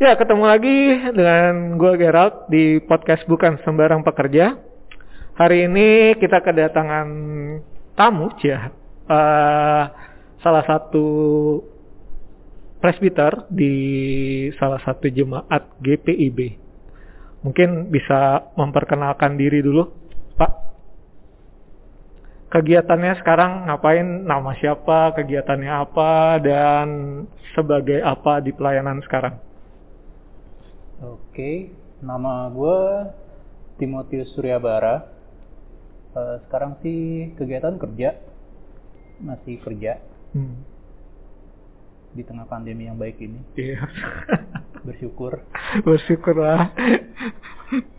[0.00, 0.78] Ya, ketemu lagi
[1.12, 4.56] dengan gue Gerald di podcast Bukan Sembarang Pekerja.
[5.36, 7.08] Hari ini kita kedatangan
[7.94, 8.72] tamu, ya,
[9.06, 9.84] uh,
[10.40, 11.06] salah satu
[12.80, 13.74] presbiter di
[14.56, 16.56] salah satu jemaat GPIB.
[17.44, 19.84] Mungkin bisa memperkenalkan diri dulu,
[20.40, 20.69] Pak.
[22.50, 26.86] Kegiatannya sekarang ngapain, nama siapa, kegiatannya apa, dan
[27.54, 29.38] sebagai apa di pelayanan sekarang?
[30.98, 31.70] Oke,
[32.02, 32.78] nama gue
[33.78, 35.06] Timotius Suryabara.
[36.10, 38.18] Uh, sekarang sih kegiatan kerja,
[39.22, 40.02] masih kerja
[40.34, 40.58] hmm.
[42.18, 43.38] di tengah pandemi yang baik ini.
[43.54, 43.78] Iya.
[44.90, 45.46] Bersyukur.
[45.86, 46.74] Bersyukur lah.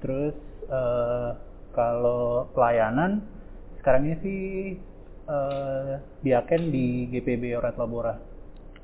[0.03, 0.35] Terus
[0.67, 1.39] uh,
[1.71, 3.23] kalau pelayanan
[3.81, 4.41] sekarang ini sih
[5.25, 8.13] uh, diaken di GPB Orat Labora.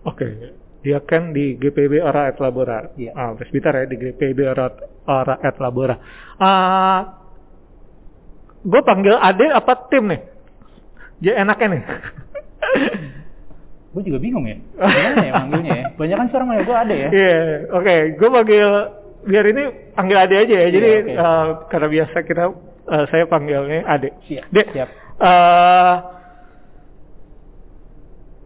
[0.03, 0.25] Oke.
[0.25, 2.93] Okay dia kan di GPB Ora et Labora.
[2.95, 3.11] Iya.
[3.11, 4.71] Ah, presbiter ya di GPB Ora,
[5.09, 5.95] Ora et Labora.
[6.37, 7.17] Ah,
[8.61, 10.21] gue panggil Ade apa tim nih?
[11.19, 11.81] Jadi enaknya nih.
[13.97, 14.57] gue juga bingung ya.
[14.77, 15.85] Gimana ya manggilnya ya?
[15.97, 17.09] Banyak kan sekarang gue Ade ya.
[17.09, 17.83] Iya, yeah, oke.
[17.83, 17.99] Okay.
[18.15, 18.69] Gue panggil
[19.27, 19.63] biar ini
[19.97, 20.59] panggil Ade aja ya.
[20.61, 21.15] Yeah, Jadi okay.
[21.17, 22.43] uh, eh, karena biasa kita
[22.87, 24.15] uh, saya panggilnya Ade.
[24.25, 24.47] Siap.
[24.49, 24.67] Dek.
[24.73, 24.89] Siap.
[25.17, 25.95] Uh,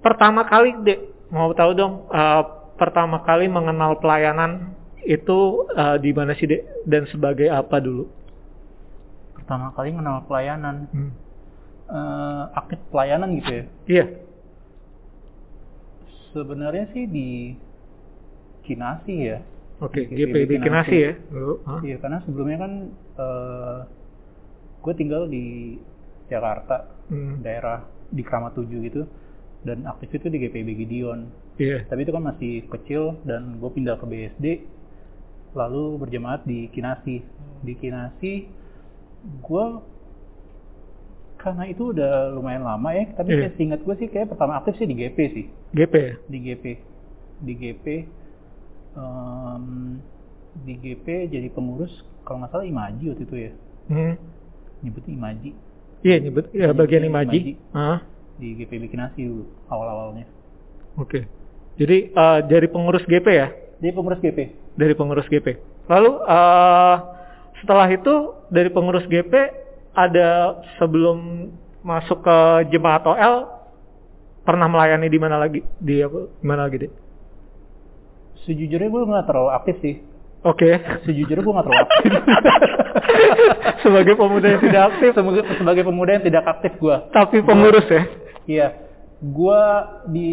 [0.01, 0.99] pertama kali Dek
[1.31, 2.43] mau tahu dong uh,
[2.75, 4.75] pertama kali mengenal pelayanan
[5.05, 8.05] itu uh, di mana sih dek dan sebagai apa dulu?
[9.37, 11.11] Pertama kali mengenal pelayanan, hmm.
[11.89, 13.63] uh, aktif pelayanan gitu ya?
[13.89, 14.05] Iya.
[16.31, 17.29] Sebenarnya sih di
[18.61, 19.41] Kinasi ya.
[19.81, 21.13] Oke, okay, GPB Kinasi, ya.
[21.65, 21.81] huh?
[21.81, 22.73] Iya, karena sebelumnya kan
[23.17, 23.77] uh,
[24.81, 25.77] gue tinggal di
[26.27, 27.45] Jakarta, hmm.
[27.45, 29.03] daerah di Kramat 7 gitu
[29.61, 31.29] dan aktif itu di GPB Gideon.
[31.61, 31.85] Yeah.
[31.85, 34.45] Tapi itu kan masih kecil dan gue pindah ke BSD
[35.53, 37.21] lalu berjemaat di Kinasi.
[37.61, 38.33] Di Kinasi
[39.21, 39.65] gue
[41.37, 43.53] karena itu udah lumayan lama ya, tapi yeah.
[43.57, 45.45] seingat gue sih kayak pertama aktif sih di GP sih.
[45.77, 45.95] GP
[46.29, 46.65] Di GP.
[47.41, 47.85] Di GP
[48.97, 49.97] um,
[50.65, 51.91] di GP jadi pengurus
[52.27, 53.51] kalau nggak salah Imaji waktu itu ya.
[53.91, 54.15] Hmm.
[54.81, 55.49] Nyebutnya Imaji.
[56.01, 57.57] Iya, nyebut ya, bagian Imaji.
[57.57, 57.77] Imaji.
[57.77, 57.99] Uh
[58.41, 60.25] di GP Bikinasi dulu awal-awalnya.
[60.97, 61.29] Oke.
[61.77, 63.53] Jadi uh, dari pengurus GP ya?
[63.77, 64.39] Dari pengurus GP.
[64.73, 65.47] Dari pengurus GP.
[65.85, 66.95] Lalu uh,
[67.61, 69.33] setelah itu dari pengurus GP
[69.93, 71.49] ada sebelum
[71.85, 72.37] masuk ke
[72.73, 73.61] jemaat OL
[74.41, 75.61] pernah melayani di mana lagi?
[75.77, 76.19] Di apa?
[76.41, 76.91] Di mana lagi deh?
[78.41, 79.95] Sejujurnya gue nggak terlalu aktif sih.
[80.41, 80.81] Oke.
[80.81, 81.05] Okay.
[81.05, 82.11] Sejujurnya gue nggak terlalu aktif.
[83.85, 85.09] sebagai pemuda yang tidak aktif.
[85.13, 86.95] Sebagai, sebagai pemuda yang tidak aktif gue.
[87.13, 88.03] Tapi pengurus ya?
[88.49, 88.67] Iya,
[89.21, 89.61] gue
[90.09, 90.29] di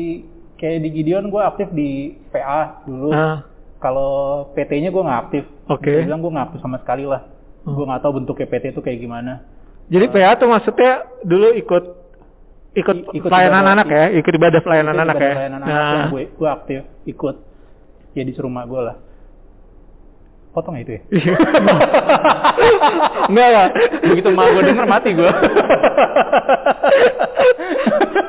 [0.56, 3.12] kayak di Gideon gue aktif di PA dulu.
[3.12, 3.44] Ah.
[3.78, 4.12] Kalau
[4.56, 5.44] PT-nya gue nggak aktif.
[5.68, 5.84] Oke.
[5.84, 6.08] Okay.
[6.08, 7.28] bilang gue nggak aktif sama sekali lah.
[7.68, 7.76] Hmm.
[7.76, 9.44] Gue nggak tahu bentuknya PT itu kayak gimana.
[9.92, 11.84] Jadi uh, PA tuh maksudnya dulu ikut
[12.80, 15.36] ikut, ikut pelayanan ibadah, anak ya, ikut ibadah pelayanan ikut anak ibadah ya.
[15.36, 15.68] Pelayanan nah.
[15.68, 17.36] anak gue gue aktif ikut
[18.16, 18.96] ya di rumah gue lah
[20.52, 21.02] potong ya itu ya?
[21.12, 21.34] Iya.
[23.28, 23.66] Enggak lah.
[24.02, 25.30] Begitu mau gue denger mati gue.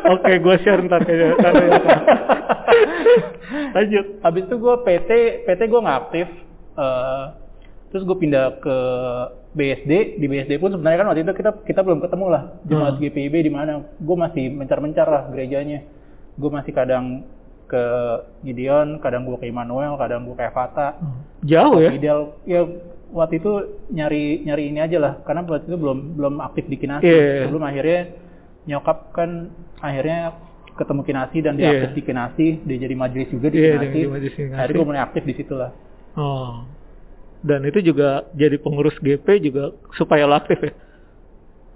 [0.10, 1.36] Oke, gue share ntar kayaknya.
[3.76, 4.06] Lanjut.
[4.26, 5.12] Habis itu gue PT,
[5.46, 6.28] PT gue nggak aktif.
[6.80, 7.34] Uh,
[7.92, 8.78] terus gue pindah ke
[9.54, 10.22] BSD.
[10.22, 12.44] Di BSD pun sebenarnya kan waktu itu kita kita belum ketemu lah.
[12.66, 13.02] Jemaat hmm.
[13.06, 13.86] GPIB di mana.
[13.98, 15.86] Gue masih mencar-mencar lah gerejanya.
[16.36, 17.26] Gue masih kadang
[17.70, 17.84] ke
[18.42, 20.98] Gideon, kadang gue ke Immanuel, kadang gue ke Evata.
[20.98, 21.22] Hmm.
[21.46, 21.94] Jauh ya?
[21.94, 22.66] Ideal, ya
[23.14, 23.52] waktu itu
[23.94, 27.06] nyari nyari ini aja lah, karena waktu itu belum belum aktif di Kinasi.
[27.06, 27.46] Yeah.
[27.46, 28.00] Sebelum akhirnya
[28.66, 30.34] nyokap kan akhirnya
[30.74, 31.74] ketemu Kinasi dan dia yeah.
[31.78, 34.00] aktif di Kinasi, dia jadi majelis juga di yeah, Kinasi.
[34.50, 35.72] Akhirnya gue mulai aktif di situ lah.
[36.18, 36.66] Oh.
[37.40, 40.74] Dan itu juga jadi pengurus GP juga supaya lo aktif ya?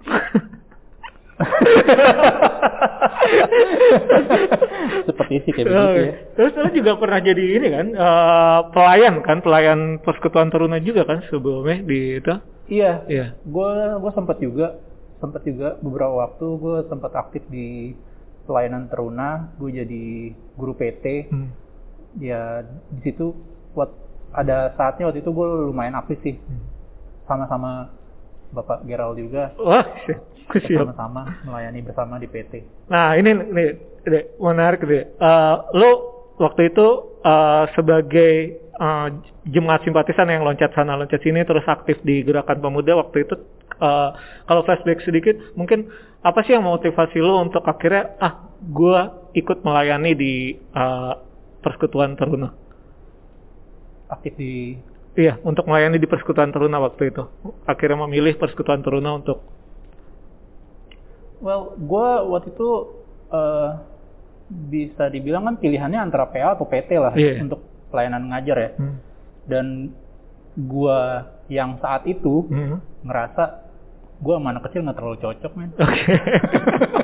[5.08, 6.12] Seperti sih kayak begitu ya.
[6.36, 11.22] Terus lu juga pernah jadi ini kan uh, pelayan kan, pelayan persekutuan teruna juga kan
[11.28, 12.34] sebelumnya di itu?
[12.68, 12.92] Iya.
[13.08, 13.26] Iya.
[13.44, 14.78] Gue gue sempat juga
[15.20, 17.94] sempat juga beberapa waktu gue sempat aktif di
[18.48, 19.54] pelayanan teruna.
[19.60, 21.32] Gue jadi guru PT.
[21.32, 21.50] Hmm.
[22.20, 22.62] Ya
[22.94, 23.34] di situ
[23.74, 23.90] buat
[24.34, 26.36] ada saatnya waktu itu gue lumayan aktif sih.
[26.38, 26.62] Hmm.
[28.54, 29.52] Bapak Gerald juga.
[29.58, 29.84] Wah,
[30.54, 32.62] Sama-sama melayani bersama di PT.
[32.88, 33.68] Nah, ini nih,
[34.38, 35.04] menarik deh.
[35.18, 35.90] Uh, lo
[36.38, 36.86] waktu itu
[37.26, 39.08] uh, sebagai uh,
[39.46, 43.34] jemaat simpatisan yang loncat sana loncat sini terus aktif di gerakan pemuda waktu itu
[43.78, 44.10] uh,
[44.50, 45.86] kalau flashback sedikit mungkin
[46.24, 49.00] apa sih yang motivasi lo untuk akhirnya ah gue
[49.36, 50.34] ikut melayani di
[50.72, 51.14] uh,
[51.60, 52.50] persekutuan Taruna?
[54.08, 54.76] Aktif di
[55.14, 57.22] Iya, untuk melayani di persekutuan Taruna waktu itu.
[57.64, 59.46] Akhirnya memilih persekutuan Taruna untuk
[61.38, 62.70] Well, gue waktu itu
[63.28, 63.70] uh,
[64.70, 67.42] bisa dibilang kan pilihannya antara PA atau PT lah Iya.
[67.42, 67.60] untuk
[67.92, 68.70] pelayanan ngajar ya.
[68.80, 68.96] Hmm.
[69.44, 69.66] Dan
[70.56, 70.98] gue
[71.46, 72.80] yang saat itu Hmm.
[73.04, 73.60] ngerasa
[74.18, 75.70] gue sama anak kecil nggak terlalu cocok men.
[75.76, 76.02] Oke.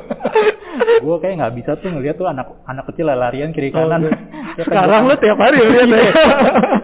[1.00, 4.00] gue kayak nggak bisa tuh ngeliat tuh anak anak kecil larian kiri Oh, kanan.
[4.02, 4.12] iya.
[4.50, 6.02] Ya kan, Sekarang gua- lu tiap hari lihat ya.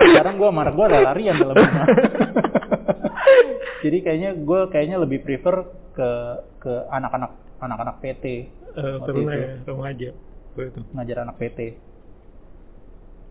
[0.01, 1.57] Sekarang gue anak gue larian dalam.
[3.79, 5.57] Jadi kayaknya gue kayaknya lebih prefer
[5.93, 6.11] ke
[6.59, 8.25] ke anak-anak anak-anak PT
[8.73, 9.73] Eh, Waktu Taruna itu.
[10.05, 10.13] ya.
[10.53, 10.81] Begitu.
[10.91, 11.59] ngajar anak PT.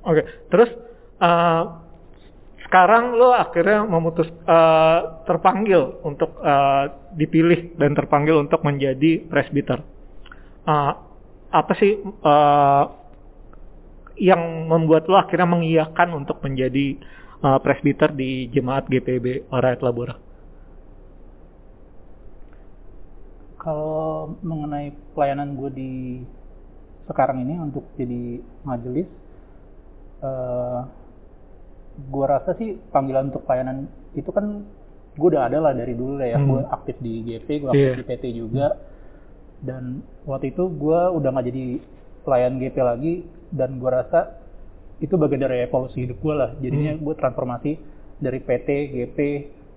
[0.04, 0.70] Oke, terus
[1.16, 1.64] eh,
[2.62, 6.84] sekarang lo akhirnya memutus eh, terpanggil untuk eh,
[7.14, 9.82] dipilih dan terpanggil untuk menjadi presbiter.
[10.66, 10.94] Eh,
[11.54, 12.84] apa sih eh,
[14.18, 16.98] yang membuat lo akhirnya mengiyakan untuk menjadi
[17.46, 20.16] eh, presbiter di jemaat GPB Orayat Labora?
[23.62, 25.92] Kalau mengenai pelayanan gue di
[27.10, 29.10] sekarang ini untuk jadi majelis,
[30.22, 30.80] eh
[31.96, 34.66] gue rasa sih panggilan untuk pelayanan itu kan
[35.16, 36.38] gue udah ada lah dari dulu lah ya.
[36.38, 36.50] Hmm.
[36.50, 37.98] Gue aktif di GP, gue aktif Iya.
[38.02, 38.66] di PT juga.
[39.62, 41.66] Dan waktu itu gue udah nggak jadi
[42.26, 43.14] pelayan GP lagi
[43.54, 44.42] dan gue rasa
[45.00, 46.52] itu bagian dari evolusi hidup gue lah.
[46.60, 47.04] Jadinya Hmm.
[47.04, 47.72] gue transformasi
[48.20, 49.18] dari PT, GP,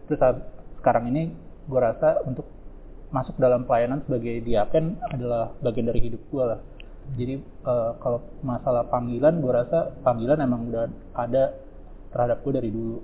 [0.06, 0.38] terus saat
[0.78, 1.34] sekarang ini
[1.66, 2.46] gue rasa untuk
[3.10, 6.60] masuk dalam pelayanan sebagai diaken adalah bagian dari hidup gue lah.
[7.18, 10.86] Jadi eh, kalau masalah panggilan, gue rasa panggilan emang udah
[11.16, 11.56] ada
[12.14, 12.98] terhadap gue dari dulu.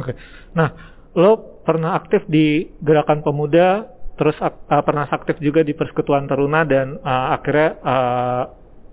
[0.00, 0.12] Oke.
[0.58, 0.68] Nah,
[1.14, 4.52] lo pernah aktif di gerakan pemuda, terus uh,
[4.86, 8.42] pernah aktif juga di persekutuan taruna dan uh, akhirnya uh,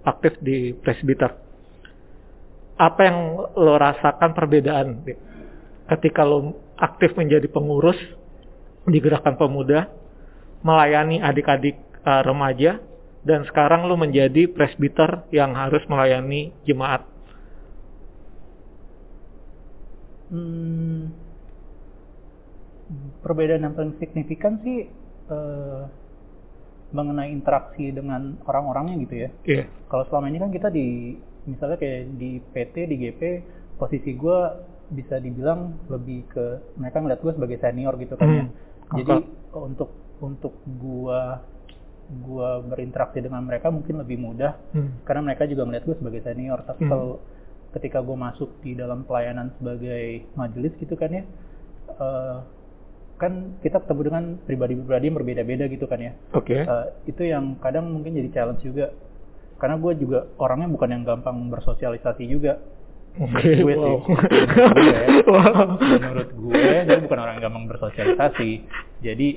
[0.05, 1.29] aktif di presbiter.
[2.81, 3.17] Apa yang
[3.53, 5.05] lo rasakan perbedaan
[5.97, 7.97] ketika lo aktif menjadi pengurus
[8.89, 9.85] di gerakan pemuda,
[10.65, 12.81] melayani adik-adik uh, remaja,
[13.21, 17.05] dan sekarang lo menjadi presbiter yang harus melayani jemaat.
[20.31, 21.11] Hmm,
[23.21, 25.00] perbedaan yang paling signifikan sih
[25.31, 25.83] eh,
[26.91, 29.29] mengenai interaksi dengan orang-orangnya gitu ya.
[29.47, 29.63] Iya.
[29.87, 31.15] Kalau selama ini kan kita di
[31.47, 33.21] misalnya kayak di PT, di GP,
[33.79, 34.39] posisi gue
[34.91, 38.43] bisa dibilang lebih ke mereka ngeliat gue sebagai senior gitu kan ya.
[38.43, 38.51] Hmm.
[38.99, 39.55] Jadi Oke.
[39.55, 39.89] untuk
[40.19, 41.41] untuk gua
[42.27, 44.99] gua berinteraksi dengan mereka mungkin lebih mudah Hmm.
[45.07, 46.59] karena mereka juga melihat gue sebagai senior.
[46.67, 46.91] Tapi Hmm.
[46.91, 47.09] kalau
[47.71, 51.23] ketika gue masuk di dalam pelayanan sebagai majelis gitu kan ya,
[51.87, 52.37] eh,
[53.21, 56.17] kan kita ketemu dengan pribadi-pribadi yang berbeda-beda gitu kan ya.
[56.33, 56.57] Oke.
[56.57, 58.89] Eh, itu yang kadang mungkin jadi challenge juga.
[59.61, 62.57] Karena gue juga orangnya bukan yang gampang bersosialisasi juga.
[63.21, 63.77] Oke, gue sih.
[63.93, 64.01] wow.
[64.01, 64.09] Menurut
[65.21, 65.77] gue, Wow.
[65.77, 68.51] menurut gue, gue bukan orang yang gampang bersosialisasi.
[69.05, 69.27] Jadi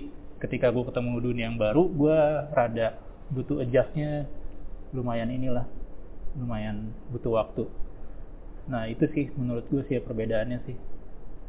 [0.40, 2.18] ketika gue ketemu dunia yang baru, gue
[2.56, 2.96] rada
[3.28, 4.24] butuh adjustnya
[4.96, 5.66] lumayan inilah,
[6.40, 7.68] lumayan butuh waktu.
[8.70, 10.76] Nah itu sih menurut gue sih perbedaannya sih.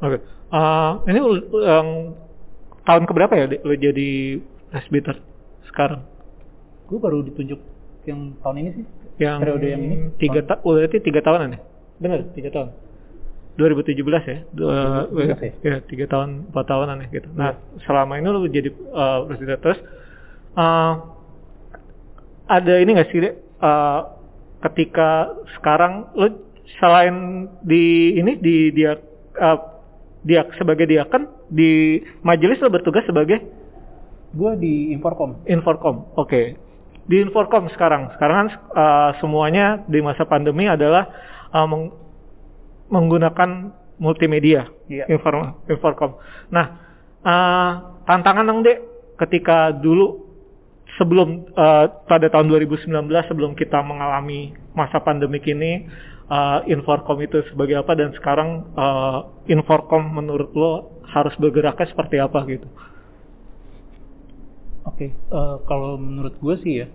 [0.03, 0.17] Oke.
[0.55, 1.19] Eh, ini
[1.63, 1.87] yang
[2.85, 4.39] tahun keberapa ya lo jadi
[4.71, 5.19] presbiter
[5.71, 6.05] sekarang?
[6.85, 7.59] Gue baru ditunjuk
[8.05, 8.85] yang tahun ini sih.
[9.19, 9.95] Yang Periode yang ini?
[10.21, 11.59] Tiga ta oh, berarti tiga tahunan ya?
[11.97, 12.69] Benar, tiga tahun.
[13.55, 14.37] 2017 ya?
[14.51, 17.29] Dua, 2017 ya, tiga tahun, empat tahunan ya gitu.
[17.31, 17.55] Nah,
[17.87, 19.79] selama ini lo jadi eh, presbiter terus,
[20.59, 20.93] eh,
[22.45, 23.19] ada ini nggak sih?
[23.23, 24.01] Eh,
[24.69, 26.27] ketika sekarang lo
[26.77, 28.99] selain di ini di dia
[29.39, 29.59] eh,
[30.25, 33.39] dia sebagai diaken di majelis lo bertugas sebagai
[34.35, 35.47] Gue di Inforkom.
[35.47, 36.11] Inforkom.
[36.19, 36.59] Oke.
[37.07, 38.11] Di Inforkom sekarang.
[38.19, 41.07] Sekarang kan uh, semuanya di masa pandemi adalah
[41.55, 41.95] uh, meng-
[42.91, 44.67] menggunakan multimedia.
[44.91, 45.07] Iya.
[45.07, 46.19] Inform Inforkom.
[46.51, 46.65] Nah,
[47.23, 47.71] uh,
[48.03, 48.83] tantangan dong Dek
[49.23, 50.27] ketika dulu
[50.99, 52.91] sebelum uh, pada tahun 2019
[53.31, 55.87] sebelum kita mengalami masa pandemik ini
[56.29, 62.39] uh, Inforkom itu sebagai apa dan sekarang uh, Inforkom menurut lo harus bergeraknya seperti apa
[62.49, 62.67] gitu.
[64.85, 66.87] Oke, eh, kalau menurut gue sih ya,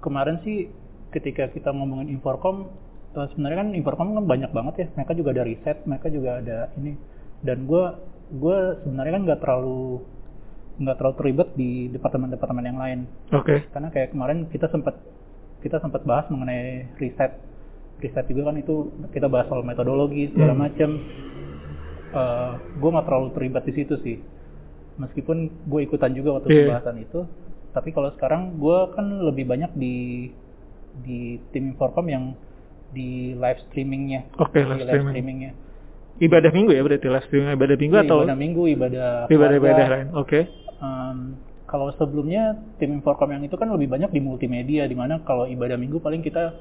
[0.00, 0.72] kemarin sih
[1.12, 2.72] ketika kita ngomongin Inforkom,
[3.12, 6.72] eh, sebenarnya kan Inforkom kan banyak banget ya, mereka juga ada riset, mereka juga ada
[6.80, 6.96] ini,
[7.44, 7.84] dan gue
[8.40, 10.00] gue sebenarnya kan nggak terlalu
[10.78, 12.98] nggak terlalu terlibat di departemen-departemen yang lain,
[13.36, 13.68] Oke.
[13.68, 14.96] karena kayak kemarin kita sempat
[15.60, 17.36] kita sempat bahas mengenai riset,
[17.98, 18.74] riset juga kan itu
[19.10, 20.62] kita bahas soal metodologi segala Hmm.
[20.64, 20.90] macam,
[22.08, 24.16] Eh, gue nggak terlalu terlibat di situ sih
[24.96, 25.36] meskipun
[25.68, 26.64] gue ikutan juga waktu Iya.
[26.64, 27.20] pembahasan itu
[27.70, 29.96] tapi kalau sekarang gue kan lebih banyak di
[30.98, 31.20] di
[31.52, 32.32] tim Inforcom yang
[32.88, 34.24] di live streamingnya.
[34.40, 35.12] Oke, Di live streaming.
[35.12, 35.52] streamingnya.
[36.18, 39.94] Ibadah minggu ya berarti live streaming ibadah minggu Iya, atau ibadah minggu, ibadah ibadah-ibadah keluarga.
[39.94, 40.08] lain?
[40.16, 40.40] Oke.
[40.80, 41.18] Em,
[41.68, 42.42] kalau sebelumnya
[42.80, 46.24] tim Inforcom yang itu kan lebih banyak di multimedia, di mana kalau ibadah minggu paling
[46.24, 46.56] kita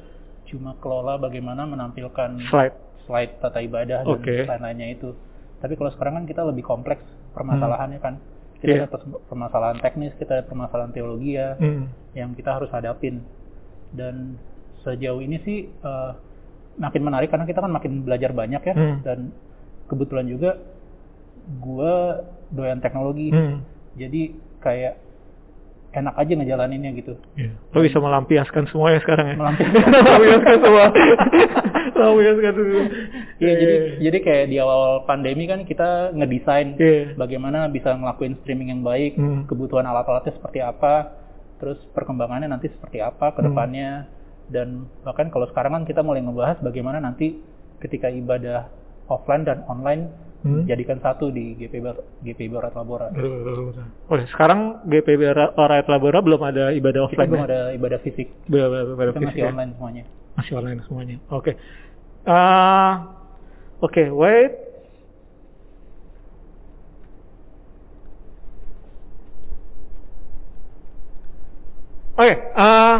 [0.47, 2.75] cuma kelola bagaimana menampilkan Slide.
[3.03, 4.43] slide tata ibadah dan Oke.
[4.43, 5.11] lain-lainnya itu.
[5.57, 8.15] Tapi kalau sekarang kan kita lebih kompleks permasalahannya kan.
[8.57, 8.83] Kita Iya.
[8.85, 8.97] ada
[9.29, 11.93] permasalahan teknis, kita ada permasalahan teologi ya, Hmm.
[12.13, 13.21] yang kita harus hadapin.
[13.93, 14.35] Dan
[14.81, 16.11] sejauh ini sih eh,
[16.77, 18.73] makin menarik karena kita kan makin belajar banyak ya.
[18.73, 18.97] Hmm.
[19.05, 19.19] Dan
[19.87, 20.57] kebetulan juga
[21.59, 23.31] gua doyan teknologi.
[23.31, 23.61] Hmm.
[23.95, 24.99] Jadi kayak
[25.97, 27.13] enak aja ngejalaninnya gitu.
[27.33, 27.51] Iya.
[27.73, 29.35] Lo bisa melampiaskan semuanya sekarang ya?
[29.35, 29.81] Melampiaskan.
[30.05, 30.85] melampiaskan semua.
[31.97, 32.83] melampiaskan semua.
[33.37, 37.13] Iya, jadi jadi kayak di awal pandemi kan kita ngedesain Iya.
[37.15, 39.45] bagaimana bisa ngelakuin streaming yang baik, Hmm.
[39.45, 41.17] kebutuhan alat-alatnya seperti apa,
[41.57, 43.49] terus perkembangannya nanti seperti apa ke Hmm.
[43.49, 43.91] depannya
[44.47, 47.35] dan bahkan kalau sekarang kan kita mulai ngebahas bagaimana nanti
[47.77, 48.69] ketika ibadah
[49.07, 50.63] offline dan online Hmm.
[50.63, 53.09] jadikan satu di GP Bar- GP Barat Labora.
[54.05, 57.47] Oke, sekarang GPB Ra- Rakyat Labora belum ada ibadah Kita offline belum ya?
[57.47, 59.49] ada ibadah fisik, Belum ada ibadah kita fisik masih ya?
[59.49, 60.03] online semuanya.
[60.37, 61.15] Masih online semuanya.
[61.27, 61.51] Oke.
[62.23, 62.93] Ah,
[63.79, 64.53] Oke, wait.
[72.13, 72.97] Oke, ah,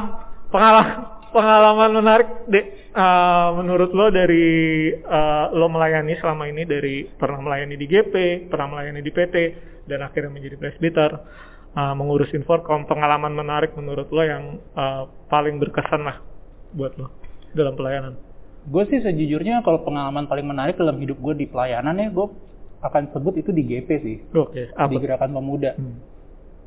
[0.47, 2.65] pengalaman pengalaman menarik deh
[2.97, 8.13] ah, menurut lo dari ah, lo melayani selama ini dari pernah melayani di GP,
[8.49, 9.35] pernah melayani di PT
[9.85, 11.11] dan akhirnya menjadi presbiter,
[11.77, 16.17] ah, mengurus Inforcom, pengalaman menarik menurut lo yang ah, paling berkesan lah
[16.73, 17.13] buat lo
[17.53, 18.17] dalam pelayanan.
[18.67, 22.27] Gue sih sejujurnya kalau pengalaman paling menarik dalam hidup gue di pelayanan ya gue
[22.83, 24.91] akan sebut itu di GP sih, Oke, apa?
[24.91, 25.73] di Gerakan Pemuda.
[25.79, 25.97] Hmm.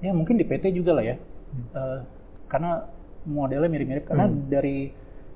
[0.01, 1.17] Ya mungkin di PT juga lah ya.
[1.21, 1.67] Hmm.
[1.71, 1.99] Eh,
[2.51, 2.89] karena
[3.29, 4.49] modelnya mirip-mirip karena Hmm.
[4.49, 4.91] dari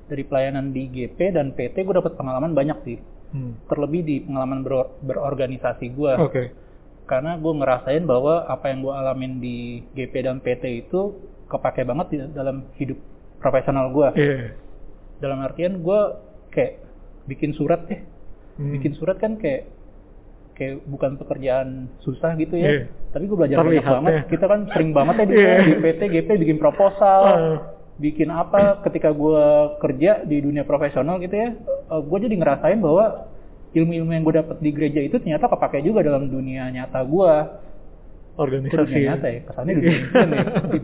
[0.04, 2.98] dari pelayanan di GP dan PT gue dapat pengalaman banyak sih.
[3.32, 3.58] Hmm.
[3.66, 6.12] Terlebih di pengalaman ber- berorganisasi gue.
[6.18, 6.42] Oke.
[7.04, 9.56] Karena gue ngerasain bahwa apa yang gue alamin di
[9.92, 12.96] GP dan PT itu kepake banget di dalam hidup
[13.38, 14.08] profesional gue.
[14.14, 14.36] Iya.
[15.18, 16.00] Dalam artian gue
[16.50, 16.80] kayak
[17.24, 18.00] bikin surat deh.
[18.56, 18.72] Hmm.
[18.72, 19.68] Bikin surat kan kayak
[20.54, 22.70] kayak bukan pekerjaan susah gitu ya.
[22.70, 22.82] Iya.
[23.10, 24.12] Tapi gue belajar banyak Terlihat, banget.
[24.14, 24.22] ya.
[24.30, 27.56] Kita kan sering banget ya di, di PT, GP bikin proposal, Ah.
[27.98, 28.82] Bikin apa.
[28.82, 31.50] Ketika gue kerja di dunia profesional gitu ya,
[31.90, 33.30] gue jadi ngerasain bahwa
[33.74, 37.34] ilmu-ilmu yang gue dapat di gereja itu ternyata kepake juga dalam dunia nyata gue.
[38.34, 39.40] Organisasi dunia nyata ya?
[39.46, 40.44] Kesannya dunia nyata ya?
[40.66, 40.78] Di,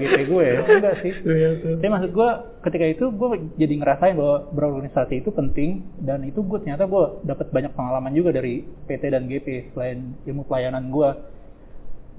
[0.00, 0.60] di PT gue ya?
[0.64, 1.12] Enggak sih.
[1.12, 1.66] Ternyata.
[1.76, 2.30] Tapi maksud gue
[2.64, 3.28] ketika itu gue
[3.60, 8.32] jadi ngerasain bahwa berorganisasi itu penting dan itu gue ternyata gue dapat banyak pengalaman juga
[8.32, 11.10] dari PT dan GP selain ilmu pelayanan gue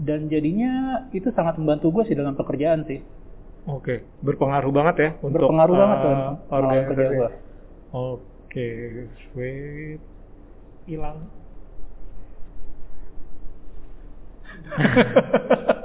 [0.02, 3.02] dan jadinya itu sangat membantu gue sih dalam pekerjaan sih
[3.70, 7.30] Oke, berpengaruh banget ya untuk berpengaruh banget uh, dalam pengalaman kerja gue
[7.92, 8.70] Oke,
[9.38, 10.02] wait.
[10.90, 11.30] Hilang.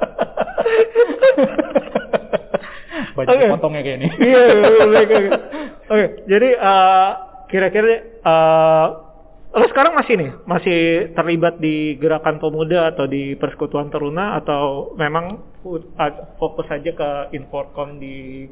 [3.17, 3.47] banyak Oke.
[3.49, 4.43] potongnya kayak ini Iya,
[4.85, 5.31] oke, oke.
[5.87, 7.11] Oke, jadi uh,
[7.47, 9.06] kira-kira uh,
[9.57, 10.81] lo sekarang masih nih, masih
[11.17, 15.41] terlibat di gerakan pemuda atau di persekutuan teruna atau memang
[16.37, 18.45] fokus aja ke Inforcom di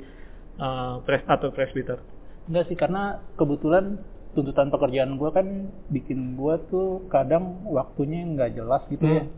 [0.56, 2.00] uh, pres atau presbiter?
[2.44, 4.00] enggak sih karena kebetulan
[4.36, 5.46] tuntutan pekerjaan gue kan
[5.88, 9.32] bikin gue tuh kadang waktunya nggak jelas gitu ya Hmm.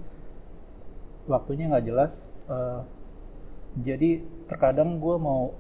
[1.31, 2.11] waktunya nggak jelas
[2.51, 2.81] eh,
[3.87, 5.55] jadi terkadang gue mau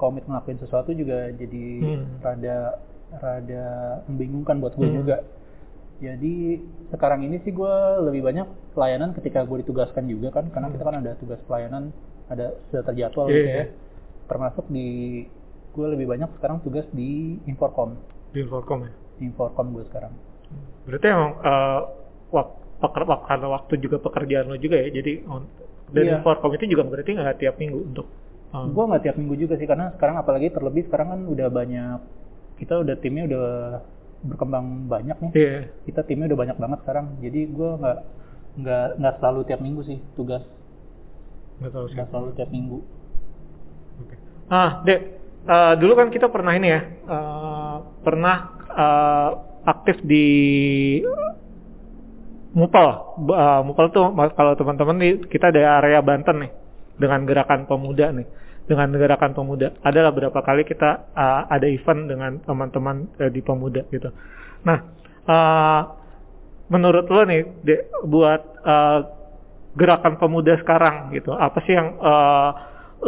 [0.00, 2.24] komit ngelakuin sesuatu juga jadi Hmm.
[2.24, 2.56] rada
[3.20, 3.66] rada
[4.08, 4.98] membingungkan buat gue Hmm.
[5.04, 5.16] juga
[5.98, 6.34] jadi
[6.88, 10.96] sekarang ini sih gue lebih banyak pelayanan ketika gue ditugaskan juga kan karena kita kan
[10.98, 11.90] ada tugas pelayanan
[12.28, 13.56] ada sudah terjadwal gitu Iya.
[13.56, 13.66] ya
[14.26, 14.88] termasuk di
[15.68, 17.98] gue lebih banyak sekarang tugas di Inforcom
[18.30, 18.92] Di Inforcom ya?
[19.16, 20.12] di Inforcom gue sekarang
[20.84, 21.80] Berarti emang uh,
[22.30, 22.48] wak,
[22.80, 25.44] peker, wak- karena waktu juga pekerjaan lo juga ya, jadi on,
[25.90, 26.12] dan Iya.
[26.16, 28.06] Inforcom itu juga berarti nggak tiap minggu untuk
[28.52, 31.98] um, gue nggak tiap minggu juga sih karena sekarang apalagi terlebih sekarang kan udah banyak
[32.56, 33.46] kita udah timnya udah
[34.24, 35.58] berkembang banyak nih Iya.
[35.86, 37.98] kita timnya udah banyak banget sekarang jadi gue nggak
[38.58, 40.42] nggak nggak selalu tiap minggu sih tugas
[41.62, 41.94] nggak sih.
[41.94, 42.78] nggak selalu tiap minggu
[43.98, 44.14] Oke.
[44.46, 45.00] Ah, Dek,
[45.42, 48.36] eh, dulu kan kita pernah ini ya, eh, pernah
[48.70, 49.30] eh,
[49.66, 50.26] aktif di
[52.54, 52.88] Mupal.
[53.28, 56.52] Eh, Mupal tuh kalau teman-teman nih kita ada area Banten nih
[56.96, 58.26] dengan gerakan pemuda nih.
[58.68, 63.82] Dengan gerakan pemuda, adalah beberapa kali kita eh, ada event dengan teman-teman eh, di pemuda
[63.88, 64.12] gitu.
[64.68, 64.78] Nah,
[65.24, 65.80] eh,
[66.68, 69.00] menurut lo nih, Dek, buat eh,
[69.72, 72.50] gerakan pemuda sekarang gitu, apa sih yang eh,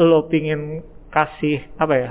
[0.01, 2.11] lo pingin kasih apa ya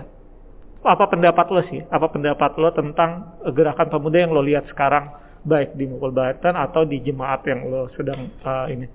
[0.84, 1.84] apa pendapat lo sih?
[1.91, 5.12] Apa pendapat lo tentang gerakan pemuda yang lo lihat sekarang
[5.44, 8.88] baik di Mukul Batan atau di jemaat yang lo sedang uh, ini?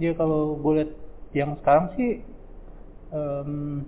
[0.00, 0.88] Ya kalau gue
[1.36, 2.24] yang sekarang sih,
[3.12, 3.82] um,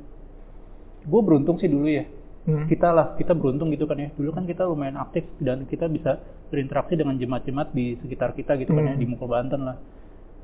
[1.09, 2.05] gue beruntung sih dulu ya.
[2.49, 2.65] Hmm.
[2.65, 4.09] Kita lah, kita beruntung gitu kan ya.
[4.17, 6.17] Dulu kan kita lumayan aktif dan kita bisa
[6.49, 8.79] berinteraksi dengan jemaat-jemaat di sekitar kita gitu hmm.
[8.79, 9.03] kan ya hmm.
[9.03, 9.77] di Mukul Banten lah.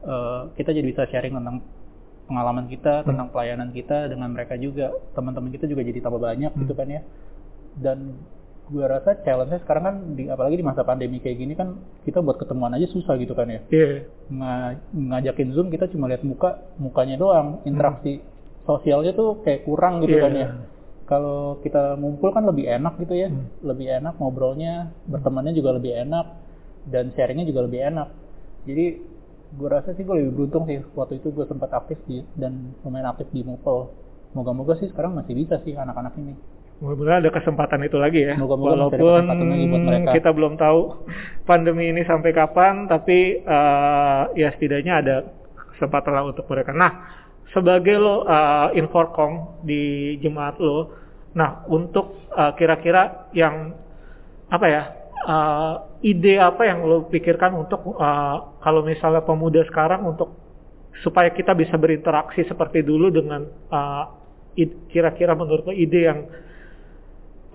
[0.05, 1.65] Uh, kita jadi bisa sharing tentang
[2.29, 3.09] pengalaman kita, hmm.
[3.09, 4.93] tentang pelayanan kita dengan mereka juga.
[5.17, 6.61] Teman-teman kita juga jadi tambah banyak hmm.
[6.65, 7.01] gitu kan ya.
[7.81, 7.99] Dan
[8.65, 11.77] gue rasa challenge-nya sekarang kan di, apalagi di masa pandemi kayak gini kan
[12.09, 13.61] kita buat ketemuan aja susah gitu kan ya.
[13.69, 14.09] Yeah.
[14.33, 14.53] Nga,
[14.93, 18.34] ngajakin Zoom kita cuma lihat muka mukanya doang, interaksi hmm.
[18.65, 20.25] Sosialnya tuh kayak kurang gitu yeah.
[20.25, 20.49] kan ya.
[21.05, 23.61] Kalau kita ngumpul kan lebih enak gitu ya, hmm.
[23.61, 26.27] lebih enak ngobrolnya, bertemannya juga lebih enak
[26.89, 28.09] dan sharingnya juga lebih enak.
[28.65, 28.87] Jadi
[29.55, 33.13] gue rasa sih gue lebih beruntung sih waktu itu gue sempat aktif di dan lumayan
[33.13, 33.93] aktif di Mukul.
[34.33, 36.35] Moga-moga sih sekarang masih bisa sih anak-anak ini.
[36.83, 38.35] Mudah-mudahan ada kesempatan itu lagi ya.
[38.35, 41.07] Moga -moga Walaupun kita belum tahu
[41.47, 45.17] pandemi ini sampai kapan, tapi uh, ya setidaknya ada
[45.77, 46.75] kesempatan lah untuk mereka.
[46.75, 46.93] Nah,
[47.55, 50.91] sebagai lo uh, inforkom di jemaat lo,
[51.39, 53.75] nah untuk eh, kira-kira yang
[54.51, 54.83] apa ya
[55.27, 60.31] uh, ide apa yang lo pikirkan untuk uh, kalau misalnya pemuda sekarang untuk
[61.03, 64.05] supaya kita bisa berinteraksi seperti dulu dengan uh,
[64.91, 66.23] kira-kira menurut lo ide yang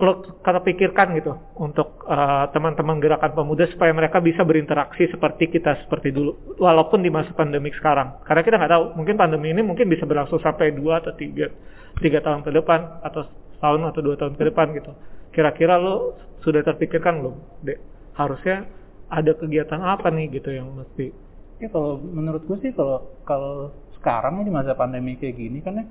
[0.00, 5.76] lo kata pikirkan gitu untuk uh, teman-teman gerakan pemuda supaya mereka bisa berinteraksi seperti kita
[5.84, 8.16] seperti dulu walaupun di masa pandemik sekarang.
[8.24, 11.52] Karena kita nggak tahu mungkin pandemi ini mungkin bisa berlangsung sampai dua atau tiga
[12.00, 13.28] tiga tahun ke depan atau
[13.60, 14.92] tahun atau dua tahun ke depan gitu.
[15.36, 17.78] Kira-kira lo sudah terpikirkan belum dek?
[18.16, 18.64] Harusnya
[19.12, 21.12] ada kegiatan apa nih gitu yang mesti?
[21.60, 25.84] Ya kalau menurut gue sih kalau kalau sekarang di masa pandemi kayak gini kan ya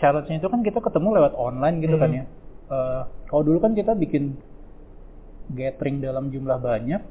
[0.00, 2.16] challenge-nya itu kan kita ketemu lewat online gitu kan hmm.
[2.16, 4.36] kan ya uh, kalau dulu kan kita bikin
[5.52, 7.02] gathering dalam jumlah banyak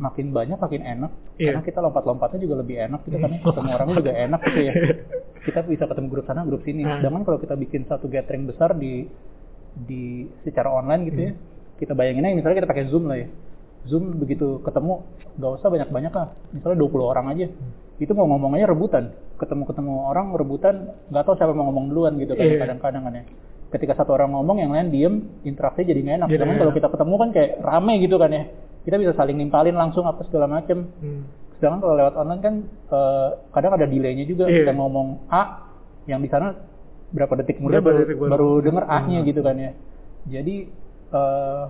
[0.00, 1.52] makin banyak makin enak yeah.
[1.52, 4.72] karena kita lompat-lompatnya juga lebih enak gitu kan ya ketemu orang juga enak gitu ya
[5.44, 7.04] kita bisa ketemu grup sana grup sini hmm.
[7.04, 9.04] sedangkan kalau kita bikin satu gathering besar di
[9.70, 11.40] di secara online gitu ya hmm.
[11.78, 13.28] kita bayangin aja misalnya kita pakai zoom lah ya
[13.88, 15.04] zoom begitu ketemu
[15.40, 18.00] nggak usah banyak-banyak lah misalnya 20 orang aja hmm.
[18.02, 20.74] itu mau ngomongnya rebutan ketemu-ketemu orang rebutan
[21.12, 22.60] nggak tahu siapa mau ngomong duluan gitu kan yeah.
[22.60, 23.24] kadang-kadang kan ya
[23.70, 25.14] ketika satu orang ngomong yang lain diem
[25.46, 26.58] interaksi jadi nggak enak yeah, yeah.
[26.58, 28.42] kalau kita ketemu kan kayak rame gitu kan ya
[28.82, 31.22] kita bisa saling nimpalin langsung apa segala macem hmm.
[31.58, 32.54] sedangkan kalau lewat online kan
[32.90, 34.66] uh, kadang ada delaynya juga yeah.
[34.66, 35.70] kita ngomong A
[36.10, 36.56] yang di sana
[37.10, 39.28] berapa detik kemudian baru, detik baru, baru denger A-nya hmm.
[39.30, 39.72] gitu kan ya
[40.26, 40.56] jadi
[41.14, 41.64] uh,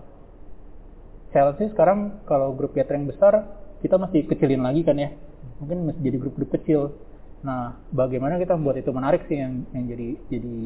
[1.36, 3.44] challenge sekarang kalau grup gathering besar
[3.80, 5.12] kita masih kecilin lagi kan ya
[5.60, 6.80] mungkin masih jadi grup-grup kecil
[7.40, 10.56] Nah, bagaimana kita membuat itu menarik sih yang yang jadi jadi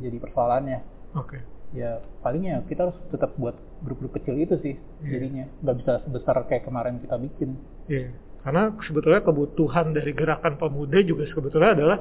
[0.00, 0.80] jadi persoalannya.
[1.16, 1.38] Oke.
[1.38, 1.40] Okay.
[1.72, 5.08] Ya palingnya kita harus tetap buat grup-grup kecil itu sih yeah.
[5.08, 7.56] jadinya nggak bisa sebesar kayak kemarin kita bikin.
[7.88, 8.08] Iya.
[8.08, 8.10] Yeah.
[8.42, 11.98] Karena sebetulnya kebutuhan dari gerakan pemuda juga sebetulnya adalah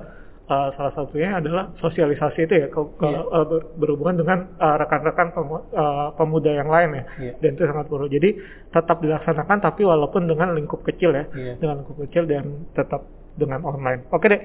[0.52, 3.24] uh, salah satunya adalah sosialisasi itu ya ke, ke, yeah.
[3.32, 3.46] uh,
[3.78, 7.36] berhubungan dengan uh, rekan-rekan pemu, uh, pemuda yang lain ya yeah.
[7.40, 8.30] dan itu sangat perlu jadi
[8.74, 11.56] tetap dilaksanakan tapi walaupun dengan lingkup kecil ya yeah.
[11.62, 13.06] dengan lingkup kecil dan tetap
[13.40, 14.08] dengan online.
[14.12, 14.42] Oke deh,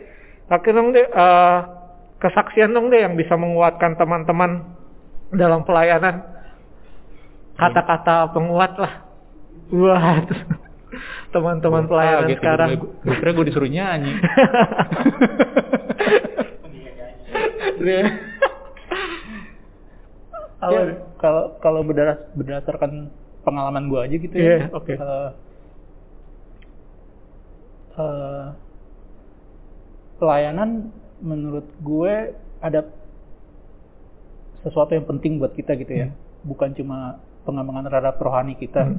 [0.47, 1.59] Oke dong deh, uh,
[2.23, 4.63] kesaksian dong deh yang bisa menguatkan teman-teman
[5.35, 6.23] dalam pelayanan.
[7.59, 9.03] Kata-kata penguat lah.
[9.75, 10.23] Wah,
[11.35, 12.79] teman-teman pelayanan gitu, sekarang.
[12.79, 14.15] Gue kira gue disuruh nyanyi.
[17.83, 18.07] ya,
[21.19, 21.83] kalau kalau
[22.39, 23.11] berdasarkan
[23.43, 24.47] pengalaman gue aja gitu ya.
[24.47, 24.87] Yeah, oke.
[24.87, 24.97] Okay.
[25.03, 25.35] Uh,
[27.99, 28.55] uh,
[30.17, 32.85] pelayanan menurut gue ada
[34.67, 36.07] sesuatu yang penting buat kita gitu ya.
[36.11, 36.17] Hmm.
[36.47, 38.83] Bukan cuma pengembangan terhadap rohani kita.
[38.83, 38.99] Hmm.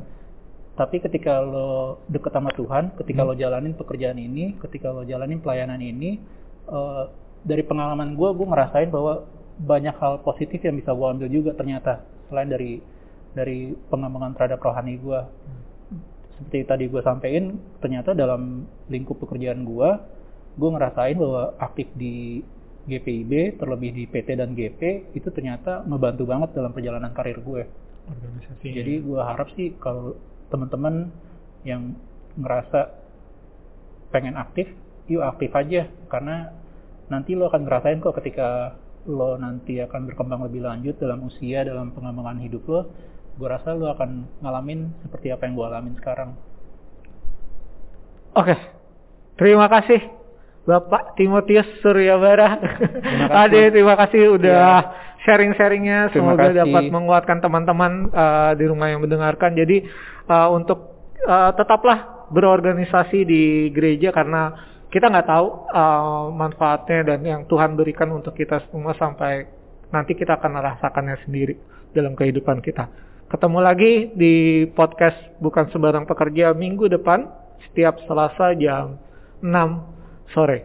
[0.78, 3.30] Tapi ketika lo deket sama Tuhan, ketika hmm.
[3.30, 6.22] lo jalanin pekerjaan ini, ketika lo jalanin pelayanan ini,
[6.70, 7.10] uh,
[7.44, 9.26] dari pengalaman gue, gue ngerasain bahwa
[9.58, 12.78] banyak hal positif yang bisa gue ambil juga ternyata selain dari
[13.34, 15.20] dari pengembangan terhadap rohani gue.
[15.20, 15.66] Hmm.
[16.38, 19.90] Seperti tadi gue sampaikan, ternyata dalam lingkup pekerjaan gue,
[20.58, 22.42] gue ngerasain bahwa aktif di
[22.88, 27.68] GPIB terlebih di PT dan GP itu ternyata membantu banget dalam perjalanan karir gue.
[28.08, 28.74] Organisasi.
[28.74, 30.18] Jadi gue harap sih kalau
[30.50, 31.12] teman-teman
[31.68, 31.94] yang
[32.40, 32.96] ngerasa
[34.10, 34.72] pengen aktif,
[35.12, 36.56] yuk aktif aja karena
[37.12, 41.92] nanti lo akan ngerasain kok ketika lo nanti akan berkembang lebih lanjut dalam usia dalam
[41.92, 42.82] pengembangan hidup lo,
[43.36, 46.32] gue rasa lo akan ngalamin seperti apa yang gue alamin sekarang.
[48.32, 48.56] Oke,
[49.36, 50.17] terima kasih
[50.68, 52.60] Bapak Timotius Suryabara.
[53.48, 54.92] Ade, terima kasih udah ya.
[55.24, 56.12] sharing-sharingnya.
[56.12, 56.68] Semoga kasih.
[56.68, 59.56] dapat menguatkan teman-teman uh, di rumah yang mendengarkan.
[59.56, 59.88] Jadi
[60.28, 64.52] uh, untuk uh, tetaplah berorganisasi di gereja karena
[64.92, 69.48] kita nggak tahu uh, manfaatnya dan yang Tuhan berikan untuk kita semua sampai
[69.96, 71.56] nanti kita akan merasakannya sendiri
[71.96, 72.92] dalam kehidupan kita.
[73.32, 77.24] Ketemu lagi di podcast Bukan Sebarang Pekerja minggu depan
[77.72, 79.00] setiap Selasa jam
[79.40, 79.97] 6
[80.36, 80.64] Sorry.